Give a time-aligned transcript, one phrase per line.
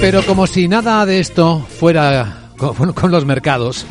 [0.00, 3.84] Pero como si nada de esto fuera con, los mercados,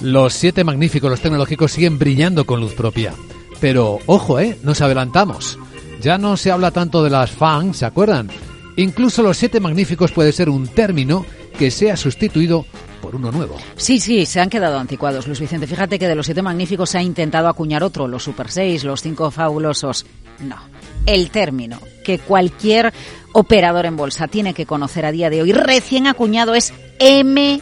[0.00, 3.14] los siete magníficos, los tecnológicos, siguen brillando con luz propia.
[3.60, 4.58] Pero ojo, ¿eh?
[4.64, 5.58] Nos adelantamos.
[6.00, 8.28] Ya no se habla tanto de las FAN, ¿se acuerdan?
[8.76, 11.24] Incluso los siete magníficos puede ser un término
[11.56, 12.66] que sea sustituido
[13.00, 13.56] por uno nuevo.
[13.76, 15.68] Sí, sí, se han quedado anticuados, Luis Vicente.
[15.68, 19.00] Fíjate que de los siete magníficos se ha intentado acuñar otro, los Super 6, los
[19.00, 20.06] cinco fabulosos.
[20.40, 20.56] No.
[21.06, 22.92] El término que cualquier
[23.32, 27.60] operador en bolsa tiene que conocer a día de hoy, recién acuñado, es MNM.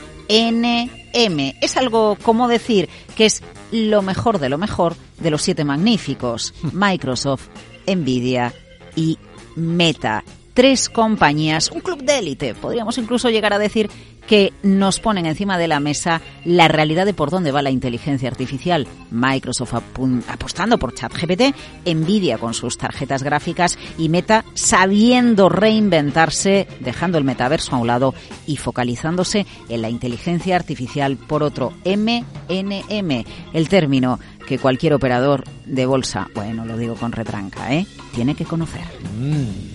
[1.61, 6.55] Es algo como decir que es lo mejor de lo mejor de los siete magníficos.
[6.73, 7.49] Microsoft,
[7.87, 8.53] Nvidia
[8.97, 9.19] y
[9.57, 10.25] Meta.
[10.55, 13.89] Tres compañías, un club de élite, podríamos incluso llegar a decir
[14.31, 18.29] que nos ponen encima de la mesa la realidad de por dónde va la inteligencia
[18.29, 18.87] artificial.
[19.11, 19.75] Microsoft
[20.29, 21.53] apostando por ChatGPT,
[21.85, 28.15] Nvidia con sus tarjetas gráficas y Meta sabiendo reinventarse, dejando el metaverso a un lado
[28.47, 31.73] y focalizándose en la inteligencia artificial por otro.
[31.85, 37.85] MNM, el término que cualquier operador de bolsa, bueno, lo digo con retranca, ¿eh?
[38.15, 38.85] tiene que conocer.
[39.19, 39.71] Mm.